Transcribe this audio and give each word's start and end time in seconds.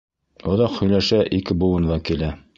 Оҙаҡ 0.53 0.73
һөйләшә 0.79 1.21
ике 1.41 1.59
быуын 1.65 1.91
вәкиле. 1.95 2.37